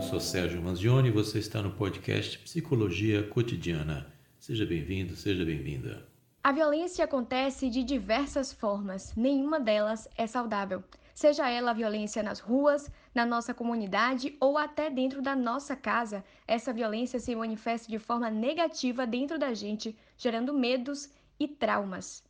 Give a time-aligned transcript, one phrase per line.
[0.00, 4.10] Eu sou Sérgio Manzioni e você está no podcast Psicologia Cotidiana.
[4.38, 6.08] Seja bem-vindo, seja bem-vinda.
[6.42, 10.82] A violência acontece de diversas formas, nenhuma delas é saudável.
[11.14, 16.24] Seja ela a violência nas ruas, na nossa comunidade ou até dentro da nossa casa,
[16.48, 22.24] essa violência se manifesta de forma negativa dentro da gente, gerando medos e traumas.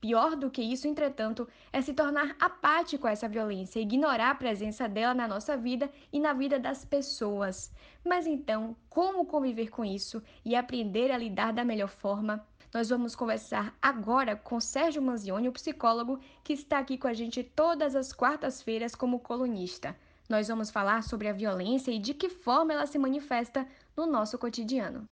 [0.00, 4.88] Pior do que isso, entretanto, é se tornar apático a essa violência, ignorar a presença
[4.88, 7.72] dela na nossa vida e na vida das pessoas.
[8.04, 12.46] Mas então, como conviver com isso e aprender a lidar da melhor forma?
[12.72, 17.42] Nós vamos conversar agora com Sérgio Manzioni, o psicólogo que está aqui com a gente
[17.42, 19.96] todas as quartas-feiras como colunista.
[20.28, 24.38] Nós vamos falar sobre a violência e de que forma ela se manifesta no nosso
[24.38, 25.08] cotidiano.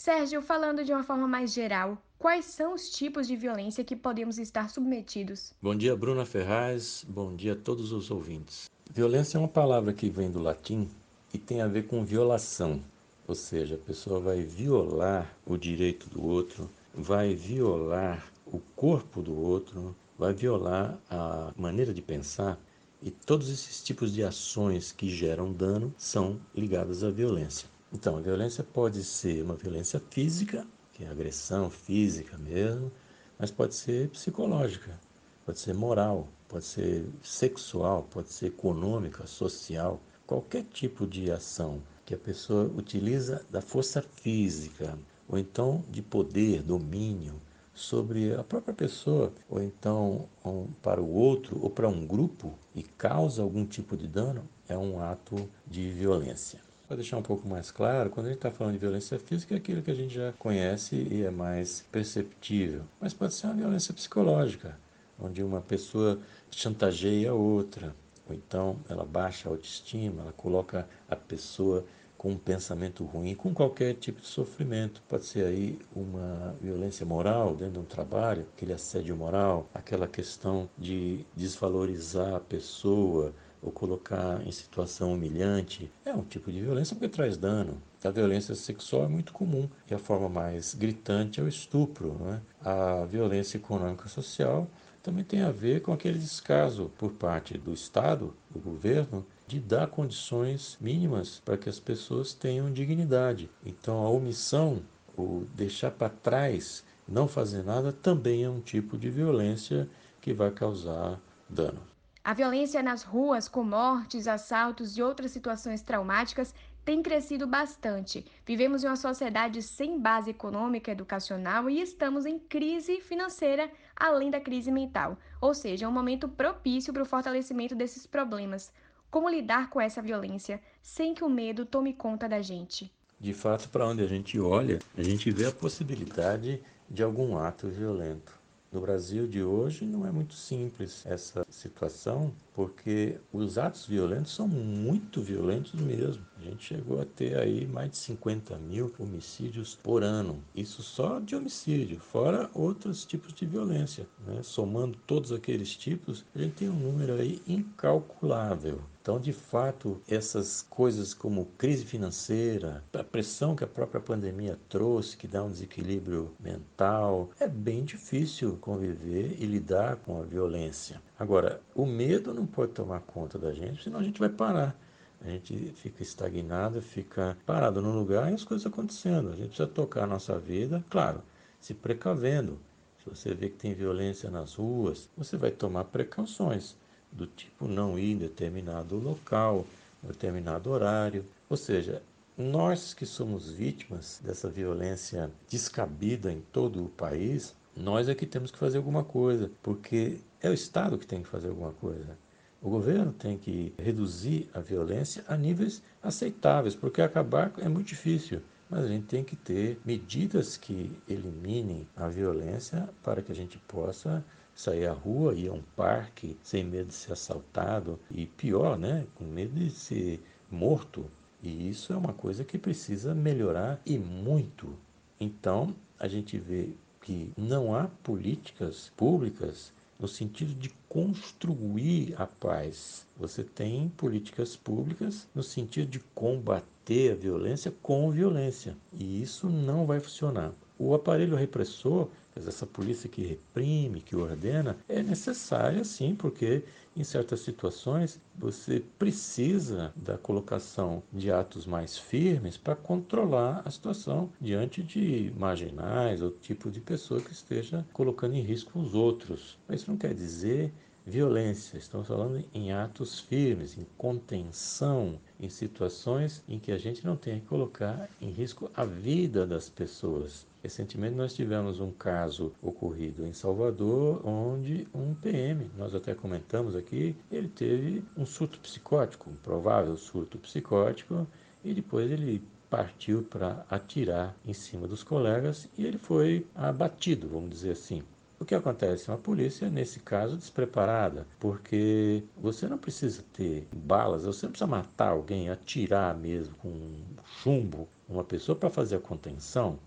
[0.00, 4.38] Sérgio, falando de uma forma mais geral, quais são os tipos de violência que podemos
[4.38, 5.52] estar submetidos?
[5.60, 7.04] Bom dia, Bruna Ferraz.
[7.06, 8.70] Bom dia a todos os ouvintes.
[8.90, 10.88] Violência é uma palavra que vem do latim
[11.34, 12.82] e tem a ver com violação,
[13.28, 19.38] ou seja, a pessoa vai violar o direito do outro, vai violar o corpo do
[19.38, 22.58] outro, vai violar a maneira de pensar.
[23.02, 27.68] E todos esses tipos de ações que geram dano são ligadas à violência.
[27.92, 32.92] Então, a violência pode ser uma violência física, que é agressão física mesmo,
[33.36, 34.96] mas pode ser psicológica,
[35.44, 42.14] pode ser moral, pode ser sexual, pode ser econômica, social, qualquer tipo de ação que
[42.14, 44.96] a pessoa utiliza da força física,
[45.28, 47.40] ou então de poder, domínio
[47.74, 52.84] sobre a própria pessoa, ou então um, para o outro ou para um grupo e
[52.84, 56.69] causa algum tipo de dano, é um ato de violência.
[56.90, 59.58] Para deixar um pouco mais claro, quando a gente está falando de violência física, é
[59.58, 62.82] aquilo que a gente já conhece e é mais perceptível.
[63.00, 64.76] Mas pode ser uma violência psicológica,
[65.16, 66.18] onde uma pessoa
[66.50, 67.94] chantageia a outra,
[68.28, 71.84] ou então ela baixa a autoestima, ela coloca a pessoa
[72.18, 75.00] com um pensamento ruim, com qualquer tipo de sofrimento.
[75.08, 80.68] Pode ser aí uma violência moral dentro de um trabalho, aquele assédio moral, aquela questão
[80.76, 83.32] de desvalorizar a pessoa,
[83.62, 87.80] ou colocar em situação humilhante, é um tipo de violência porque traz dano.
[88.02, 92.14] A violência sexual é muito comum e a forma mais gritante é o estupro.
[92.14, 92.40] Né?
[92.64, 94.66] A violência econômica social
[95.02, 99.88] também tem a ver com aquele descaso por parte do Estado, do governo, de dar
[99.88, 103.50] condições mínimas para que as pessoas tenham dignidade.
[103.64, 104.82] Então, a omissão,
[105.16, 109.88] o deixar para trás, não fazer nada, também é um tipo de violência
[110.20, 111.89] que vai causar dano.
[112.22, 116.54] A violência nas ruas, com mortes, assaltos e outras situações traumáticas,
[116.84, 118.26] tem crescido bastante.
[118.44, 124.38] Vivemos em uma sociedade sem base econômica educacional e estamos em crise financeira, além da
[124.38, 125.16] crise mental.
[125.40, 128.70] Ou seja, é um momento propício para o fortalecimento desses problemas.
[129.10, 132.92] Como lidar com essa violência sem que o medo tome conta da gente?
[133.18, 137.68] De fato, para onde a gente olha, a gente vê a possibilidade de algum ato
[137.68, 138.39] violento.
[138.72, 144.46] No Brasil de hoje não é muito simples essa situação, porque os atos violentos são
[144.46, 146.24] muito violentos mesmo.
[146.38, 150.42] A gente chegou a ter aí mais de 50 mil homicídios por ano.
[150.54, 154.06] Isso só de homicídio, fora outros tipos de violência.
[154.26, 154.42] Né?
[154.42, 158.80] Somando todos aqueles tipos, a gente tem um número aí incalculável.
[159.02, 165.16] Então, de fato, essas coisas como crise financeira, a pressão que a própria pandemia trouxe,
[165.16, 171.00] que dá um desequilíbrio mental, é bem difícil conviver e lidar com a violência.
[171.20, 174.74] Agora, o medo não pode tomar conta da gente, senão a gente vai parar.
[175.20, 179.28] A gente fica estagnado, fica parado no lugar e as coisas acontecendo.
[179.28, 181.20] A gente precisa tocar a nossa vida, claro,
[181.60, 182.58] se precavendo.
[183.04, 186.74] Se você vê que tem violência nas ruas, você vai tomar precauções
[187.12, 189.66] do tipo não ir em determinado local,
[190.02, 191.26] determinado horário.
[191.50, 192.02] Ou seja,
[192.34, 198.50] nós que somos vítimas dessa violência descabida em todo o país, nós é que temos
[198.50, 202.18] que fazer alguma coisa, porque é o Estado que tem que fazer alguma coisa.
[202.62, 208.42] O governo tem que reduzir a violência a níveis aceitáveis, porque acabar é muito difícil.
[208.68, 213.58] Mas a gente tem que ter medidas que eliminem a violência para que a gente
[213.58, 218.78] possa sair à rua, ir a um parque sem medo de ser assaltado e pior,
[218.78, 221.10] né, com medo de ser morto.
[221.42, 224.76] E isso é uma coisa que precisa melhorar e muito.
[225.18, 226.70] Então, a gente vê
[227.00, 233.06] que não há políticas públicas no sentido de construir a paz.
[233.18, 238.76] Você tem políticas públicas no sentido de combater a violência com violência.
[238.92, 240.52] E isso não vai funcionar.
[240.78, 246.62] O aparelho repressor essa polícia que reprime, que ordena, é necessária sim, porque
[246.96, 254.32] em certas situações você precisa da colocação de atos mais firmes para controlar a situação
[254.40, 259.58] diante de marginais ou tipo de pessoa que esteja colocando em risco os outros.
[259.68, 260.72] Mas isso não quer dizer
[261.06, 267.16] violência, estamos falando em atos firmes, em contenção, em situações em que a gente não
[267.16, 270.46] tem que colocar em risco a vida das pessoas.
[270.62, 277.16] Recentemente nós tivemos um caso ocorrido em Salvador, onde um PM, nós até comentamos aqui,
[277.30, 281.26] ele teve um surto psicótico, um provável surto psicótico,
[281.64, 287.50] e depois ele partiu para atirar em cima dos colegas e ele foi abatido, vamos
[287.50, 288.02] dizer assim.
[288.38, 289.10] O que acontece?
[289.10, 295.10] Uma polícia, nesse caso, despreparada, porque você não precisa ter balas, você não precisa matar
[295.10, 297.02] alguém, atirar mesmo com
[297.42, 299.78] chumbo uma pessoa para fazer a contenção,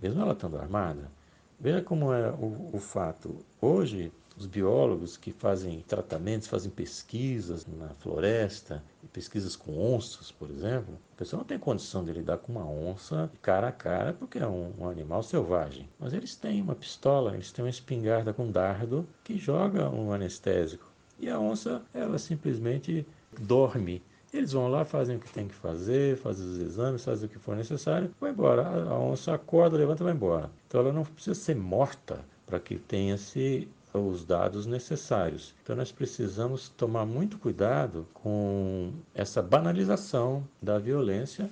[0.00, 1.10] mesmo ela estando armada.
[1.58, 3.38] Veja como é o, o fato.
[3.60, 4.12] Hoje,
[4.42, 11.16] os biólogos que fazem tratamentos, fazem pesquisas na floresta, pesquisas com onças, por exemplo, a
[11.16, 14.72] pessoa não tem condição de lidar com uma onça cara a cara porque é um,
[14.78, 15.88] um animal selvagem.
[15.98, 20.90] Mas eles têm uma pistola, eles têm uma espingarda com dardo que joga um anestésico.
[21.20, 23.06] E a onça, ela simplesmente
[23.40, 24.02] dorme
[24.32, 27.38] eles vão lá, fazem o que tem que fazer, fazem os exames, fazem o que
[27.38, 28.66] for necessário, vai embora.
[28.88, 30.50] A onça acorda, levanta e vai embora.
[30.66, 33.68] Então ela não precisa ser morta para que tenha-se
[33.98, 35.54] os dados necessários.
[35.62, 41.50] Então nós precisamos tomar muito cuidado com essa banalização da violência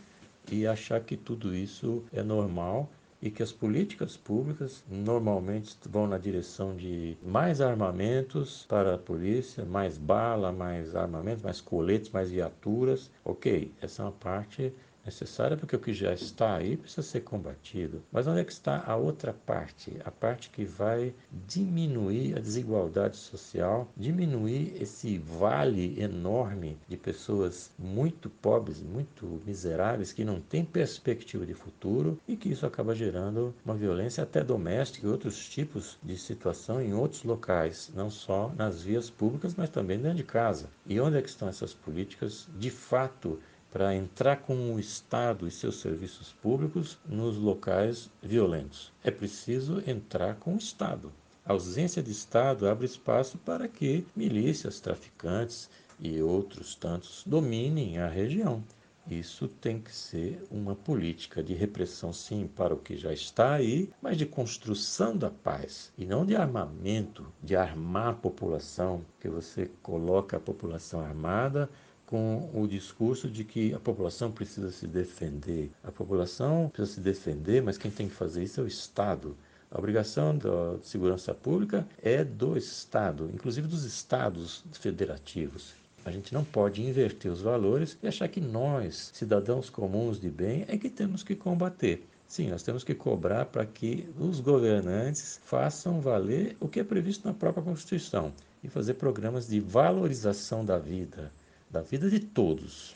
[0.51, 2.89] e achar que tudo isso é normal
[3.23, 9.65] e que as políticas públicas normalmente vão na direção de mais armamentos para a polícia,
[9.65, 13.11] mais bala, mais armamento, mais coletes, mais viaturas.
[13.25, 14.73] Ok, essa é uma parte
[15.05, 18.03] necessária porque o que já está aí precisa ser combatido.
[18.13, 19.97] Mas onde é que está a outra parte?
[20.05, 21.15] A parte que vai
[21.47, 30.25] diminuir a desigualdade social, diminuir esse vale enorme de pessoas muito pobres, muito miseráveis, que
[30.25, 35.11] não têm perspectiva de futuro e que isso acaba gerando uma violência até doméstica e
[35.11, 40.19] outros tipos de situação em outros locais, não só nas vias públicas, mas também dentro
[40.19, 40.69] de casa.
[40.87, 43.39] E onde é que estão essas políticas de fato
[43.71, 48.93] para entrar com o Estado e seus serviços públicos nos locais violentos.
[49.05, 51.13] É preciso entrar com o Estado.
[51.45, 58.09] A ausência de Estado abre espaço para que milícias, traficantes e outros tantos dominem a
[58.09, 58.63] região.
[59.11, 63.91] Isso tem que ser uma política de repressão, sim, para o que já está aí,
[64.01, 69.69] mas de construção da paz e não de armamento, de armar a população, que você
[69.83, 71.69] coloca a população armada
[72.11, 75.71] com o discurso de que a população precisa se defender.
[75.85, 79.37] A população precisa se defender, mas quem tem que fazer isso é o Estado.
[79.71, 85.73] A obrigação da segurança pública é do Estado, inclusive dos Estados federativos.
[86.05, 90.65] A gente não pode inverter os valores e achar que nós, cidadãos comuns de bem,
[90.67, 92.05] é que temos que combater.
[92.27, 97.29] Sim, nós temos que cobrar para que os governantes façam valer o que é previsto
[97.29, 98.33] na própria Constituição
[98.65, 101.31] e fazer programas de valorização da vida,
[101.71, 102.95] da vida de todos.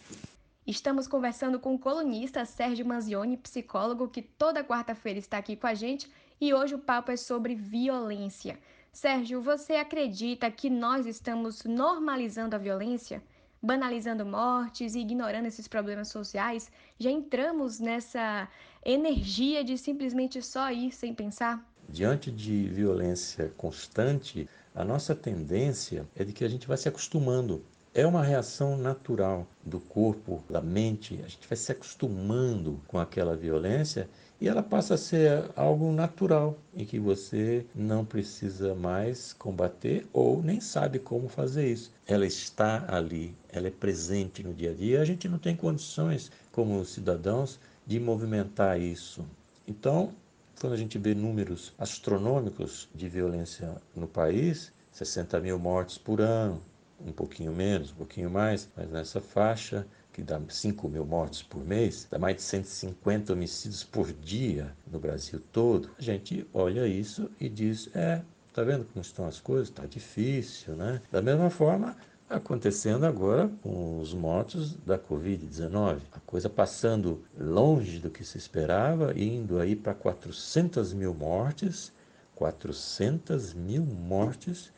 [0.66, 5.74] Estamos conversando com o colunista Sérgio Manzioni, psicólogo, que toda quarta-feira está aqui com a
[5.74, 6.10] gente
[6.40, 8.58] e hoje o papo é sobre violência.
[8.92, 13.22] Sérgio, você acredita que nós estamos normalizando a violência?
[13.62, 16.70] Banalizando mortes e ignorando esses problemas sociais?
[16.98, 18.48] Já entramos nessa
[18.84, 21.64] energia de simplesmente só ir sem pensar?
[21.88, 27.64] Diante de violência constante, a nossa tendência é de que a gente vai se acostumando
[27.94, 31.20] é uma reação natural do corpo, da mente.
[31.24, 34.10] A gente vai se acostumando com aquela violência
[34.40, 40.42] e ela passa a ser algo natural em que você não precisa mais combater ou
[40.42, 41.92] nem sabe como fazer isso.
[42.04, 45.00] Ela está ali, ela é presente no dia a dia.
[45.00, 49.24] A gente não tem condições, como cidadãos, de movimentar isso.
[49.68, 50.12] Então,
[50.60, 56.60] quando a gente vê números astronômicos de violência no país, 60 mil mortes por ano,
[57.00, 61.64] um pouquinho menos, um pouquinho mais, mas nessa faixa que dá 5 mil mortes por
[61.64, 67.30] mês, dá mais de 150 homicídios por dia no Brasil todo, a gente olha isso
[67.40, 68.22] e diz: é,
[68.52, 69.70] tá vendo como estão as coisas?
[69.70, 71.02] Tá difícil, né?
[71.10, 71.96] Da mesma forma,
[72.28, 75.98] acontecendo agora com os mortos da Covid-19.
[76.12, 81.92] A coisa passando longe do que se esperava, indo aí para 400 mil mortes,
[82.34, 84.72] 400 mil mortes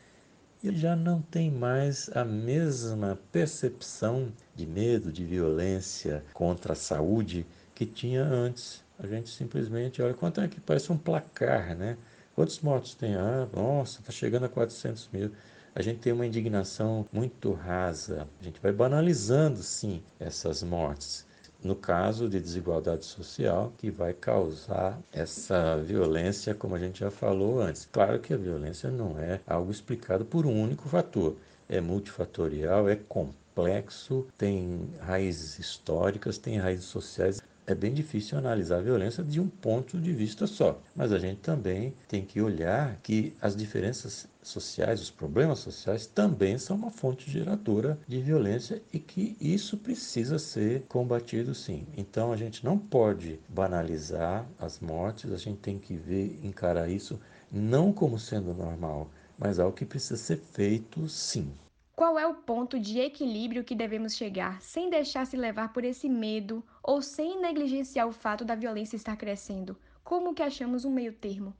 [0.63, 7.45] ele já não tem mais a mesma percepção de medo, de violência contra a saúde
[7.75, 8.83] que tinha antes.
[8.97, 11.97] A gente simplesmente olha quanto é que parece um placar, né?
[12.33, 13.15] Quantos mortos tem?
[13.15, 15.31] Ah, nossa, está chegando a 400 mil.
[15.75, 18.27] A gente tem uma indignação muito rasa.
[18.39, 21.26] A gente vai banalizando, sim, essas mortes
[21.67, 27.59] no caso de desigualdade social, que vai causar essa violência, como a gente já falou
[27.59, 27.87] antes.
[27.91, 31.35] Claro que a violência não é algo explicado por um único fator,
[31.67, 38.81] é multifatorial, é complexo, tem raízes históricas, tem raízes sociais é bem difícil analisar a
[38.81, 40.81] violência de um ponto de vista só.
[40.95, 46.57] Mas a gente também tem que olhar que as diferenças sociais, os problemas sociais, também
[46.57, 51.85] são uma fonte geradora de violência e que isso precisa ser combatido sim.
[51.97, 57.19] Então a gente não pode banalizar as mortes, a gente tem que ver, encarar isso
[57.51, 61.51] não como sendo normal, mas algo que precisa ser feito sim.
[61.97, 66.07] Qual é o ponto de equilíbrio que devemos chegar sem deixar se levar por esse
[66.07, 69.75] medo ou sem negligenciar o fato da violência estar crescendo?
[70.03, 71.55] Como que achamos um meio termo?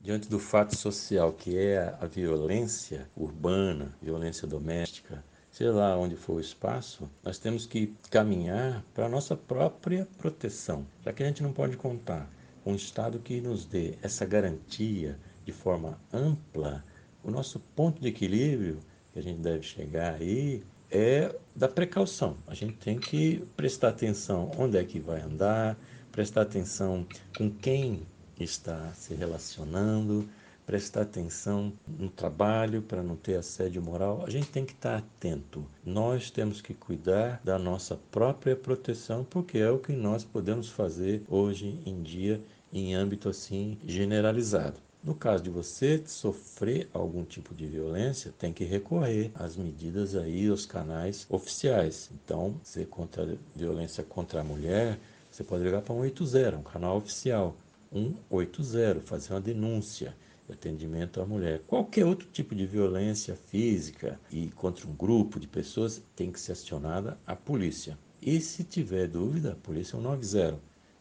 [0.00, 6.38] Diante do fato social que é a violência urbana, violência doméstica, sei lá onde for
[6.38, 11.40] o espaço, nós temos que caminhar para a nossa própria proteção, já que a gente
[11.40, 12.28] não pode contar
[12.64, 16.84] com um Estado que nos dê essa garantia de forma ampla.
[17.22, 18.80] O nosso ponto de equilíbrio
[19.12, 22.36] que a gente deve chegar aí é da precaução.
[22.46, 25.78] A gente tem que prestar atenção onde é que vai andar,
[26.10, 28.06] prestar atenção com quem
[28.38, 30.28] está se relacionando,
[30.68, 34.22] prestar atenção no trabalho para não ter assédio moral.
[34.26, 35.64] A gente tem que estar atento.
[35.84, 41.22] Nós temos que cuidar da nossa própria proteção, porque é o que nós podemos fazer
[41.28, 44.87] hoje em dia em âmbito assim generalizado.
[45.02, 50.48] No caso de você sofrer algum tipo de violência, tem que recorrer às medidas aí,
[50.48, 52.10] aos canais oficiais.
[52.12, 54.98] Então, se contra violência contra a mulher,
[55.30, 57.56] você pode ligar para 180, um canal oficial.
[57.92, 60.14] 180, fazer uma denúncia
[60.46, 61.62] de atendimento à mulher.
[61.66, 66.52] Qualquer outro tipo de violência física e contra um grupo de pessoas tem que ser
[66.52, 67.96] acionada a polícia.
[68.20, 70.60] E se tiver dúvida, a polícia é 190.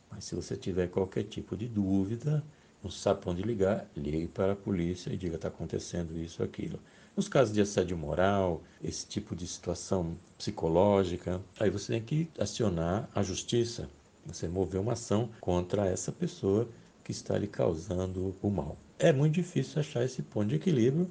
[0.09, 2.43] Mas se você tiver qualquer tipo de dúvida,
[2.83, 6.79] não sabe para onde ligar, ligue para a polícia e diga está acontecendo isso aquilo.
[7.15, 13.09] Nos casos de assédio moral, esse tipo de situação psicológica, aí você tem que acionar
[13.15, 13.89] a justiça,
[14.25, 16.69] você mover uma ação contra essa pessoa
[17.03, 18.77] que está lhe causando o mal.
[18.99, 21.09] É muito difícil achar esse ponto de equilíbrio,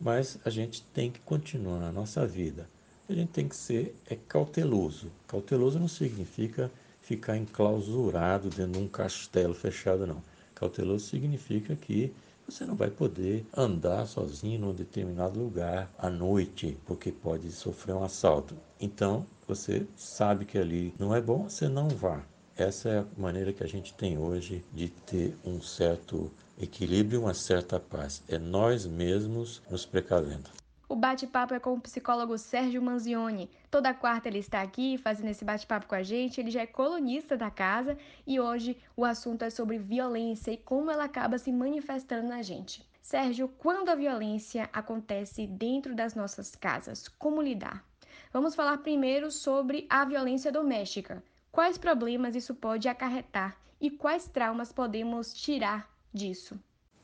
[0.00, 2.68] mas a gente tem que continuar a nossa vida.
[3.08, 5.10] A gente tem que ser é cauteloso.
[5.26, 6.70] Cauteloso não significa
[7.00, 10.20] ficar enclausurado dentro de um castelo fechado, não.
[10.56, 12.12] Cauteloso significa que
[12.48, 18.02] você não vai poder andar sozinho num determinado lugar à noite, porque pode sofrer um
[18.02, 18.56] assalto.
[18.80, 22.24] Então, você sabe que ali não é bom, você não vá.
[22.56, 27.34] Essa é a maneira que a gente tem hoje de ter um certo equilíbrio, uma
[27.34, 28.22] certa paz.
[28.26, 30.48] É nós mesmos nos precavendo.
[30.88, 33.50] O bate-papo é com o psicólogo Sérgio Manzioni.
[33.72, 36.40] Toda quarta ele está aqui fazendo esse bate-papo com a gente.
[36.40, 40.88] Ele já é colunista da casa e hoje o assunto é sobre violência e como
[40.88, 42.88] ela acaba se manifestando na gente.
[43.02, 47.84] Sérgio, quando a violência acontece dentro das nossas casas, como lidar?
[48.32, 51.20] Vamos falar primeiro sobre a violência doméstica.
[51.50, 56.56] Quais problemas isso pode acarretar e quais traumas podemos tirar disso?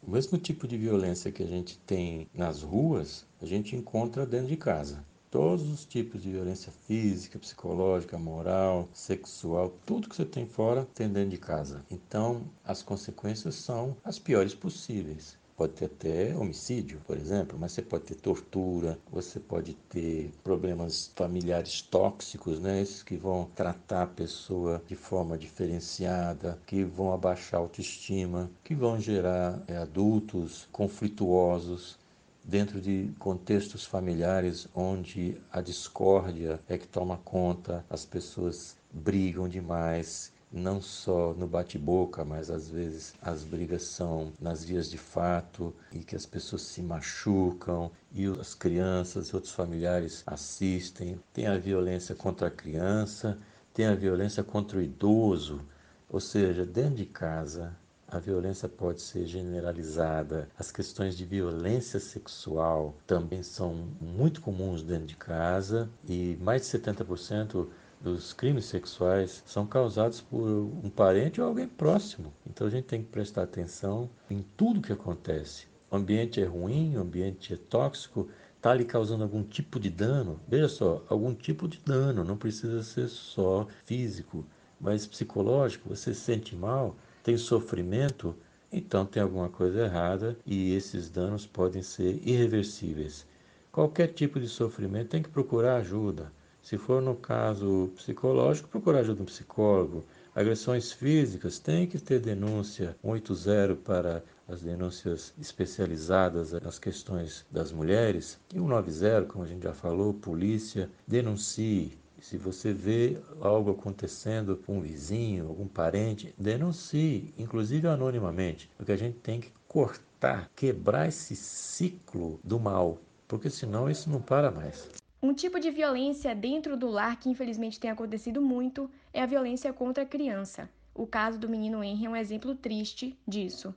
[0.04, 4.48] O mesmo tipo de violência que a gente tem nas ruas, a gente encontra dentro
[4.48, 5.04] de casa.
[5.30, 11.08] Todos os tipos de violência física, psicológica, moral, sexual, tudo que você tem fora tem
[11.08, 11.86] dentro de casa.
[11.88, 15.38] Então, as consequências são as piores possíveis.
[15.62, 21.12] Pode ter até homicídio, por exemplo, mas você pode ter tortura, você pode ter problemas
[21.14, 22.82] familiares tóxicos, né?
[22.82, 28.74] Esses que vão tratar a pessoa de forma diferenciada, que vão abaixar a autoestima, que
[28.74, 31.96] vão gerar é, adultos conflituosos
[32.42, 40.32] dentro de contextos familiares onde a discórdia é que toma conta, as pessoas brigam demais,
[40.52, 46.00] não só no bate-boca, mas às vezes as brigas são nas vias de fato e
[46.00, 51.18] que as pessoas se machucam e as crianças e outros familiares assistem.
[51.32, 53.38] Tem a violência contra a criança,
[53.72, 55.62] tem a violência contra o idoso,
[56.08, 57.74] ou seja, dentro de casa
[58.12, 60.46] a violência pode ser generalizada.
[60.58, 66.78] As questões de violência sexual também são muito comuns dentro de casa e mais de
[66.78, 67.68] 70%
[68.02, 72.32] dos crimes sexuais são causados por um parente ou alguém próximo.
[72.46, 75.66] Então a gente tem que prestar atenção em tudo que acontece.
[75.90, 80.40] O ambiente é ruim, o ambiente é tóxico, está lhe causando algum tipo de dano.
[80.48, 84.44] Veja só, algum tipo de dano, não precisa ser só físico,
[84.80, 85.88] mas psicológico.
[85.90, 88.34] Você se sente mal, tem sofrimento,
[88.72, 93.26] então tem alguma coisa errada e esses danos podem ser irreversíveis.
[93.70, 96.32] Qualquer tipo de sofrimento tem que procurar ajuda.
[96.62, 100.04] Se for no caso psicológico, procurar ajuda de um psicólogo.
[100.32, 108.38] Agressões físicas tem que ter denúncia 180 para as denúncias especializadas nas questões das mulheres.
[108.54, 111.98] E 190, como a gente já falou, polícia, denuncie.
[112.20, 118.96] Se você vê algo acontecendo com um vizinho, algum parente, denuncie, inclusive anonimamente, porque a
[118.96, 123.00] gente tem que cortar, quebrar esse ciclo do mal
[123.32, 124.90] porque senão isso não para mais.
[125.24, 129.72] Um tipo de violência dentro do lar que infelizmente tem acontecido muito é a violência
[129.72, 130.68] contra a criança.
[130.92, 133.72] O caso do menino Henry é um exemplo triste disso.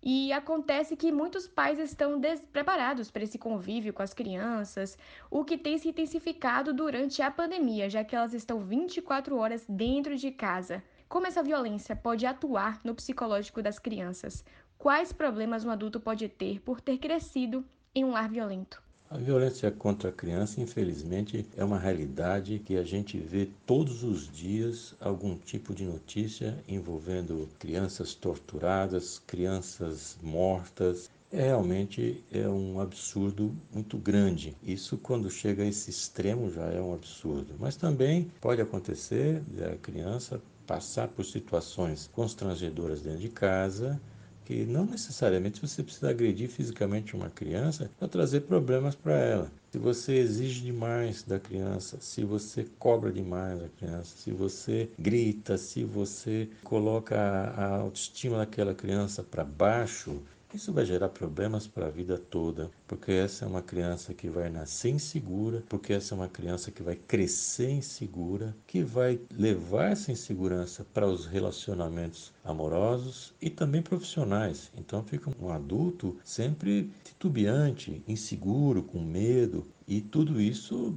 [0.00, 4.96] E acontece que muitos pais estão despreparados para esse convívio com as crianças,
[5.28, 10.16] o que tem se intensificado durante a pandemia, já que elas estão 24 horas dentro
[10.16, 10.80] de casa.
[11.08, 14.44] Como essa violência pode atuar no psicológico das crianças?
[14.78, 18.83] Quais problemas um adulto pode ter por ter crescido em um lar violento?
[19.14, 24.28] A violência contra a criança, infelizmente, é uma realidade que a gente vê todos os
[24.28, 31.08] dias algum tipo de notícia envolvendo crianças torturadas, crianças mortas.
[31.30, 34.56] É, realmente é um absurdo muito grande.
[34.60, 37.54] Isso, quando chega a esse extremo, já é um absurdo.
[37.60, 44.00] Mas também pode acontecer a criança passar por situações constrangedoras dentro de casa
[44.44, 49.52] que não necessariamente você precisa agredir fisicamente uma criança para trazer problemas para ela.
[49.72, 55.58] Se você exige demais da criança, se você cobra demais da criança, se você grita,
[55.58, 60.22] se você coloca a autoestima daquela criança para baixo,
[60.54, 64.48] isso vai gerar problemas para a vida toda, porque essa é uma criança que vai
[64.48, 70.12] nascer insegura, porque essa é uma criança que vai crescer insegura, que vai levar essa
[70.12, 74.70] insegurança para os relacionamentos amorosos e também profissionais.
[74.76, 80.96] Então fica um adulto sempre titubeante, inseguro, com medo, e tudo isso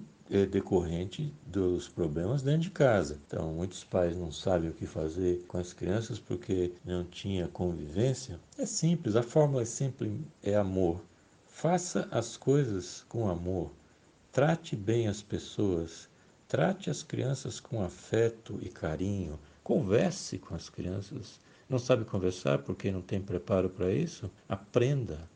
[0.49, 3.19] decorrente dos problemas dentro de casa.
[3.25, 8.39] Então, muitos pais não sabem o que fazer com as crianças porque não tinha convivência.
[8.57, 10.11] É simples, a fórmula é simples,
[10.43, 11.01] é amor.
[11.47, 13.71] Faça as coisas com amor.
[14.31, 16.07] Trate bem as pessoas.
[16.47, 19.39] Trate as crianças com afeto e carinho.
[19.63, 21.39] Converse com as crianças.
[21.69, 24.29] Não sabe conversar porque não tem preparo para isso?
[24.47, 25.27] Aprenda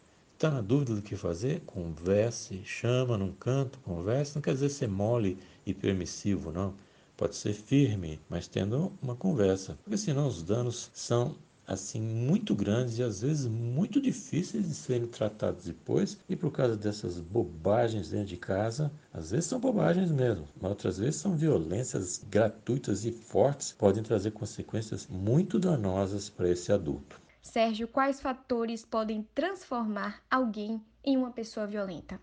[0.41, 1.60] Está na dúvida do que fazer?
[1.67, 4.34] Converse, chama num canto, converse.
[4.34, 6.73] Não quer dizer ser mole e permissivo, não.
[7.15, 9.77] Pode ser firme, mas tendo uma conversa.
[9.84, 11.36] Porque senão os danos são
[11.67, 16.75] assim muito grandes e às vezes muito difíceis de serem tratados depois e por causa
[16.75, 22.19] dessas bobagens dentro de casa, às vezes são bobagens mesmo, mas outras vezes são violências
[22.32, 27.20] gratuitas e fortes, podem trazer consequências muito danosas para esse adulto.
[27.41, 32.19] Sérgio, quais fatores podem transformar alguém em uma pessoa violenta?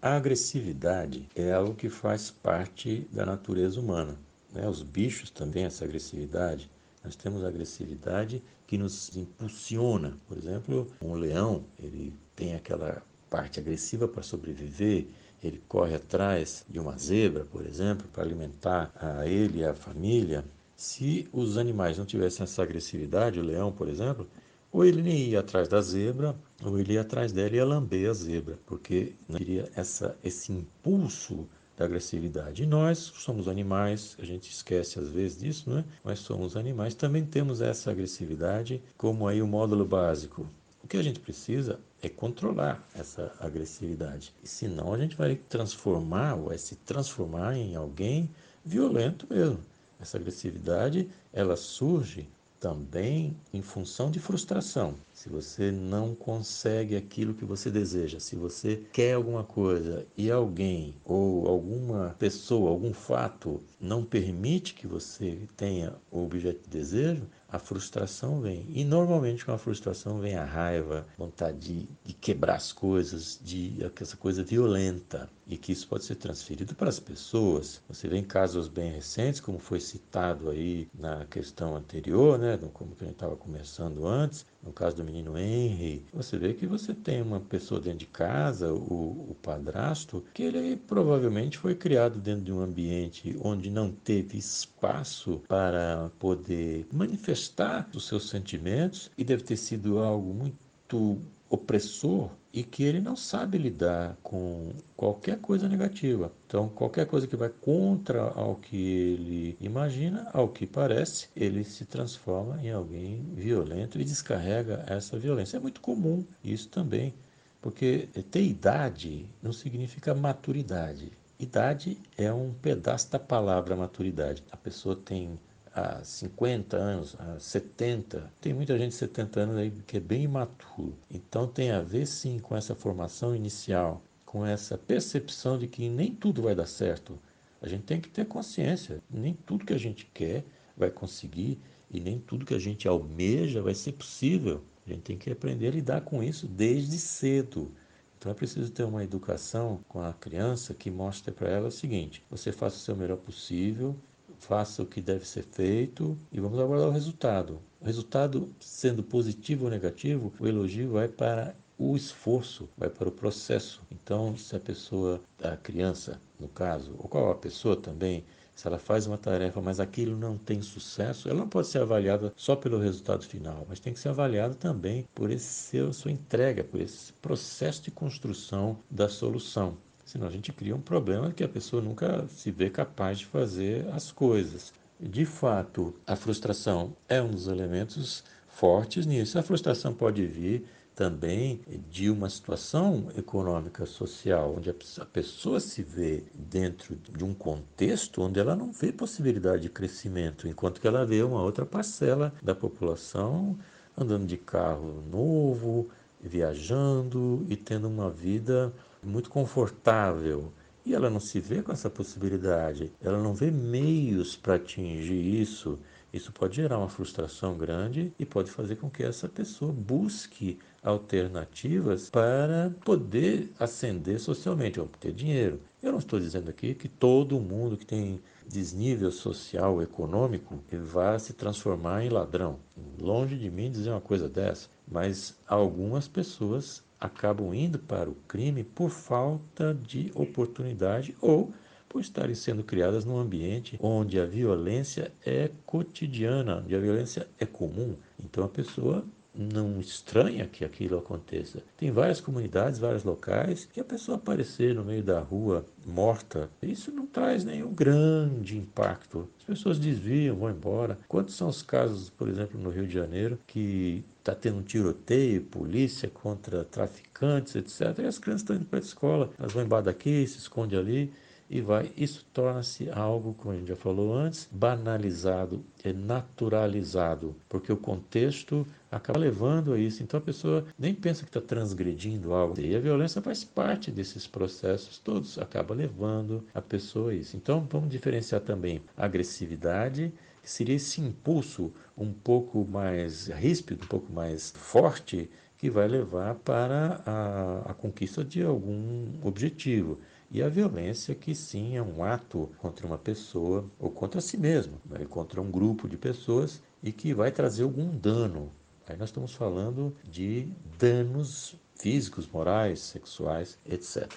[0.00, 4.18] A agressividade é algo que faz parte da natureza humana.
[4.52, 4.68] Né?
[4.68, 6.68] Os bichos também, essa agressividade.
[7.04, 10.18] Nós temos agressividade que nos impulsiona.
[10.26, 15.06] Por exemplo, um leão, ele tem aquela parte agressiva para sobreviver,
[15.42, 20.44] ele corre atrás de uma zebra, por exemplo, para alimentar a ele e a família.
[20.76, 24.26] Se os animais não tivessem essa agressividade, o leão, por exemplo,
[24.72, 28.08] ou ele nem ia atrás da zebra, ou ele ia atrás dela e ia lamber
[28.08, 32.62] a zebra, porque não queria essa, esse impulso da agressividade.
[32.62, 35.84] E nós somos animais, a gente esquece às vezes disso, não é?
[36.02, 40.48] Mas somos animais, também temos essa agressividade como aí o módulo básico.
[40.82, 44.34] O que a gente precisa é controlar essa agressividade.
[44.42, 48.28] E senão a gente vai transformar, ou vai se transformar em alguém
[48.64, 49.60] violento mesmo.
[50.02, 54.96] Essa agressividade, ela surge também em função de frustração.
[55.12, 60.94] Se você não consegue aquilo que você deseja, se você quer alguma coisa e alguém
[61.04, 67.58] ou alguma pessoa, algum fato não permite que você tenha o objeto de desejo, a
[67.58, 68.66] frustração vem.
[68.70, 73.76] E normalmente com a frustração vem a raiva, vontade de, de quebrar as coisas, de
[74.00, 75.28] essa coisa violenta.
[75.46, 77.82] E que isso pode ser transferido para as pessoas.
[77.88, 82.94] Você vê em casos bem recentes, como foi citado aí na questão anterior, né, como
[82.96, 86.94] que a gente estava conversando antes, no caso do menino Henry, você vê que você
[86.94, 92.44] tem uma pessoa dentro de casa, o, o padrasto, que ele provavelmente foi criado dentro
[92.44, 99.42] de um ambiente onde não teve espaço para poder manifestar os seus sentimentos e deve
[99.42, 101.20] ter sido algo muito
[101.50, 106.30] opressor e que ele não sabe lidar com qualquer coisa negativa.
[106.46, 111.86] Então, qualquer coisa que vai contra ao que ele imagina, ao que parece, ele se
[111.86, 115.56] transforma em alguém violento e descarrega essa violência.
[115.56, 117.14] É muito comum isso também,
[117.60, 121.10] porque ter idade não significa maturidade.
[121.38, 124.44] Idade é um pedaço da palavra maturidade.
[124.52, 125.38] A pessoa tem
[125.74, 128.32] há 50 anos, há 70.
[128.40, 130.96] Tem muita gente de 70 anos aí que é bem imaturo.
[131.10, 136.14] Então tem a ver sim com essa formação inicial, com essa percepção de que nem
[136.14, 137.18] tudo vai dar certo.
[137.60, 140.44] A gente tem que ter consciência, nem tudo que a gente quer
[140.76, 141.58] vai conseguir
[141.90, 144.62] e nem tudo que a gente almeja vai ser possível.
[144.86, 147.70] A gente tem que aprender a lidar com isso desde cedo.
[148.18, 152.24] Então é preciso ter uma educação com a criança que mostre para ela o seguinte:
[152.30, 153.96] você faça o seu melhor possível,
[154.42, 157.60] faça o que deve ser feito e vamos aguardar o resultado.
[157.80, 163.12] O resultado, sendo positivo ou negativo, o elogio vai para o esforço, vai para o
[163.12, 163.80] processo.
[163.90, 168.24] Então, se a pessoa, a criança, no caso, ou qual a pessoa também,
[168.54, 172.32] se ela faz uma tarefa, mas aquilo não tem sucesso, ela não pode ser avaliada
[172.36, 176.64] só pelo resultado final, mas tem que ser avaliada também por esse seu, sua entrega,
[176.64, 179.76] por esse processo de construção da solução.
[180.12, 183.88] Senão a gente cria um problema que a pessoa nunca se vê capaz de fazer
[183.94, 184.70] as coisas.
[185.00, 189.38] De fato, a frustração é um dos elementos fortes nisso.
[189.38, 196.22] A frustração pode vir também de uma situação econômica social onde a pessoa se vê
[196.34, 201.22] dentro de um contexto onde ela não vê possibilidade de crescimento, enquanto que ela vê
[201.22, 203.58] uma outra parcela da população
[203.96, 205.88] andando de carro novo,
[206.20, 210.52] viajando e tendo uma vida muito confortável.
[210.84, 215.78] E ela não se vê com essa possibilidade, ela não vê meios para atingir isso.
[216.12, 222.10] Isso pode gerar uma frustração grande e pode fazer com que essa pessoa busque alternativas
[222.10, 225.60] para poder ascender socialmente, obter dinheiro.
[225.80, 231.32] Eu não estou dizendo aqui que todo mundo que tem desnível social, econômico, vá se
[231.32, 232.58] transformar em ladrão.
[233.00, 238.62] Longe de mim dizer uma coisa dessa, mas algumas pessoas acabam indo para o crime
[238.62, 241.52] por falta de oportunidade ou
[241.88, 247.44] por estarem sendo criadas num ambiente onde a violência é cotidiana, onde a violência é
[247.44, 247.96] comum.
[248.18, 251.62] Então a pessoa não estranha que aquilo aconteça.
[251.76, 256.90] Tem várias comunidades, vários locais que a pessoa aparecer no meio da rua morta, isso
[256.92, 259.28] não traz nenhum grande impacto.
[259.38, 260.98] As pessoas desviam, vão embora.
[261.08, 265.42] Quantos são os casos, por exemplo, no Rio de Janeiro, que está tendo um tiroteio,
[265.42, 267.98] polícia contra traficantes, etc.
[267.98, 271.12] E as crianças estão indo para a escola, elas vão embora daqui, se esconde ali
[271.52, 271.92] e vai.
[271.96, 278.66] Isso torna-se algo, como a gente já falou antes, banalizado, é naturalizado, porque o contexto
[278.90, 280.02] acaba levando a isso.
[280.02, 282.58] Então a pessoa nem pensa que está transgredindo algo.
[282.58, 287.36] E a violência faz parte desses processos todos, acaba levando a pessoa a isso.
[287.36, 290.12] Então vamos diferenciar também agressividade
[290.42, 297.00] seria esse impulso um pouco mais ríspido, um pouco mais forte, que vai levar para
[297.06, 300.00] a, a conquista de algum objetivo.
[300.34, 304.80] E a violência, que sim é um ato contra uma pessoa ou contra si mesmo,
[304.86, 305.04] né?
[305.04, 308.50] contra um grupo de pessoas e que vai trazer algum dano.
[308.88, 314.10] Aí nós estamos falando de danos físicos, morais, sexuais, etc.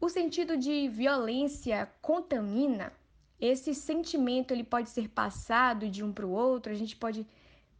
[0.00, 2.92] O sentido de violência contamina
[3.40, 7.26] esse sentimento ele pode ser passado de um para o outro, a gente pode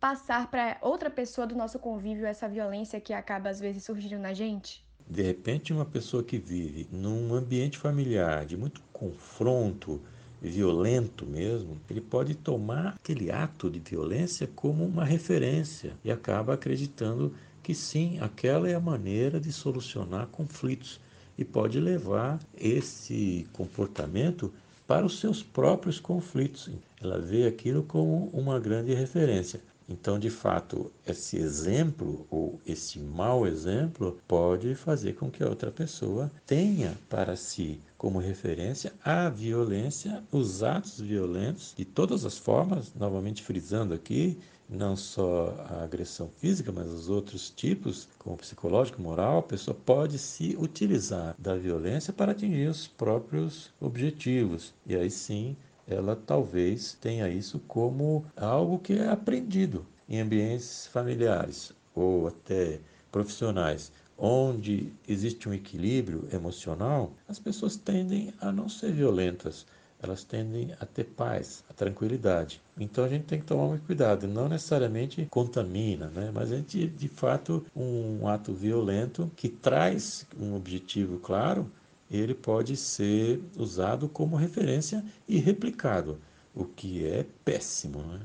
[0.01, 4.35] passar para outra pessoa do nosso convívio essa violência que acaba às vezes surgindo na
[4.35, 4.85] gente?
[5.13, 10.01] De repente, uma pessoa que vive num ambiente familiar de muito confronto,
[10.41, 17.35] violento mesmo, ele pode tomar aquele ato de violência como uma referência e acaba acreditando
[17.63, 20.99] que sim, aquela é a maneira de solucionar conflitos
[21.37, 24.51] e pode levar esse comportamento
[24.87, 26.71] para os seus próprios conflitos.
[27.03, 29.61] Ela vê aquilo como uma grande referência.
[29.93, 35.71] Então, de fato, esse exemplo ou esse mau exemplo pode fazer com que a outra
[35.71, 42.93] pessoa tenha para si como referência a violência, os atos violentos de todas as formas,
[42.95, 49.39] novamente frisando aqui, não só a agressão física, mas os outros tipos, como psicológico, moral,
[49.39, 54.73] a pessoa pode se utilizar da violência para atingir os próprios objetivos.
[54.87, 55.55] E aí sim,
[55.87, 63.93] ela talvez tenha isso como algo que é aprendido em ambientes familiares ou até profissionais,
[64.17, 69.67] onde existe um equilíbrio emocional, as pessoas tendem a não ser violentas,
[70.03, 72.61] elas tendem a ter paz, a tranquilidade.
[72.77, 76.31] Então a gente tem que tomar muito cuidado, não necessariamente contamina, né?
[76.35, 81.71] mas a gente, de fato, um ato violento que traz um objetivo claro,
[82.17, 86.21] ele pode ser usado como referência e replicado,
[86.55, 88.03] o que é péssimo.
[88.03, 88.21] Né?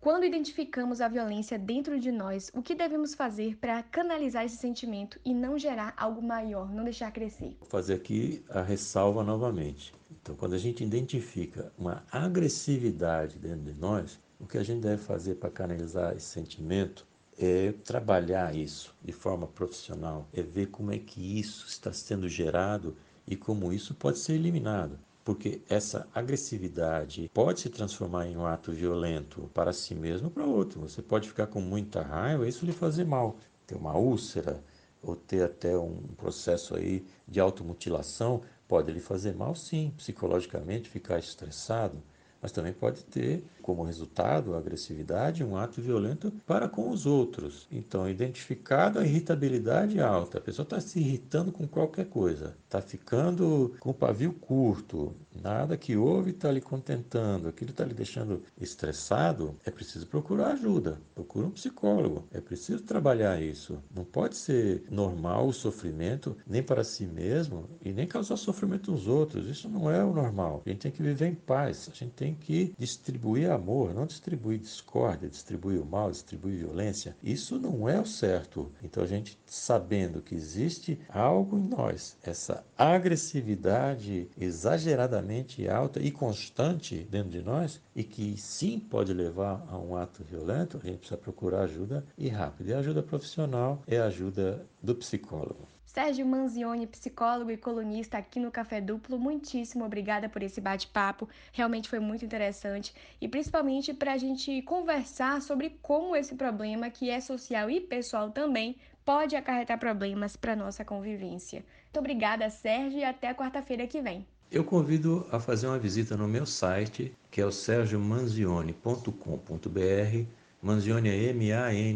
[0.00, 5.18] Quando identificamos a violência dentro de nós, o que devemos fazer para canalizar esse sentimento
[5.24, 7.56] e não gerar algo maior, não deixar crescer?
[7.60, 9.94] Vou fazer aqui a ressalva novamente.
[10.10, 15.02] Então, quando a gente identifica uma agressividade dentro de nós, o que a gente deve
[15.02, 17.06] fazer para canalizar esse sentimento
[17.38, 22.96] é trabalhar isso de forma profissional, é ver como é que isso está sendo gerado
[23.26, 28.72] e como isso pode ser eliminado porque essa agressividade pode se transformar em um ato
[28.72, 30.80] violento para si mesmo ou para outro.
[30.80, 33.36] Você pode ficar com muita raiva e isso lhe fazer mal.
[33.66, 34.62] Ter uma úlcera
[35.02, 41.18] ou ter até um processo aí de automutilação pode lhe fazer mal, sim, psicologicamente, ficar
[41.18, 42.02] estressado
[42.42, 47.68] mas também pode ter como resultado a agressividade um ato violento para com os outros.
[47.70, 53.74] Então, identificado a irritabilidade alta, a pessoa está se irritando com qualquer coisa, está ficando
[53.78, 59.56] com o pavio curto, nada que ouve está lhe contentando, aquilo está lhe deixando estressado,
[59.64, 63.78] é preciso procurar ajuda, procura um psicólogo, é preciso trabalhar isso.
[63.94, 69.06] Não pode ser normal o sofrimento, nem para si mesmo e nem causar sofrimento nos
[69.06, 69.46] outros.
[69.46, 70.62] Isso não é o normal.
[70.66, 74.58] A gente tem que viver em paz, a gente tem que distribuir amor, não distribuir
[74.58, 77.16] discórdia, distribuir o mal, distribuir violência.
[77.22, 78.70] Isso não é o certo.
[78.82, 87.06] Então a gente sabendo que existe algo em nós, essa agressividade exageradamente alta e constante
[87.10, 91.16] dentro de nós e que sim pode levar a um ato violento, a gente precisa
[91.16, 92.70] procurar ajuda e rápido.
[92.70, 95.71] E a ajuda profissional é a ajuda do psicólogo.
[95.92, 101.28] Sérgio Manzioni, psicólogo e colunista aqui no Café Duplo, muitíssimo obrigada por esse bate-papo.
[101.52, 107.10] Realmente foi muito interessante e principalmente para a gente conversar sobre como esse problema, que
[107.10, 111.62] é social e pessoal também, pode acarretar problemas para nossa convivência.
[111.82, 114.26] Muito obrigada, Sérgio, e até quarta-feira que vem.
[114.50, 120.26] Eu convido a fazer uma visita no meu site, que é o sergiomanzioni.com.br.
[120.62, 121.92] Manzioni é M-A-N-Z-I-O-N-E.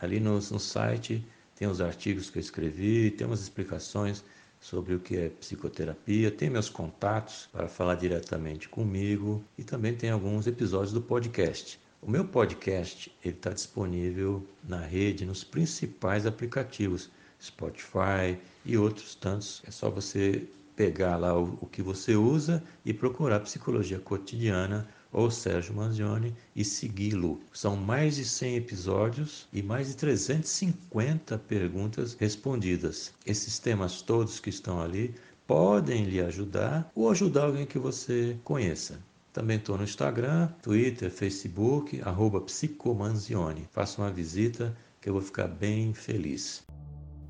[0.00, 4.22] Ali no, no site tem os artigos que eu escrevi, tem umas explicações
[4.60, 10.10] sobre o que é psicoterapia, tem meus contatos para falar diretamente comigo e também tem
[10.10, 11.80] alguns episódios do podcast.
[12.02, 17.10] O meu podcast está disponível na rede, nos principais aplicativos,
[17.42, 19.62] Spotify e outros tantos.
[19.66, 25.30] É só você pegar lá o, o que você usa e procurar psicologia cotidiana ou
[25.30, 27.40] Sérgio Manzioni e segui-lo.
[27.50, 33.14] São mais de 100 episódios e mais de 350 perguntas respondidas.
[33.24, 35.14] Esses temas todos que estão ali
[35.46, 39.00] podem lhe ajudar ou ajudar alguém que você conheça.
[39.32, 43.66] Também estou no Instagram, Twitter, Facebook, arroba Psicomanzione.
[43.70, 46.62] Faça uma visita que eu vou ficar bem feliz.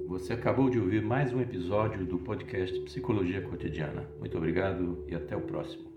[0.09, 4.09] Você acabou de ouvir mais um episódio do podcast Psicologia Cotidiana.
[4.18, 5.96] Muito obrigado e até o próximo.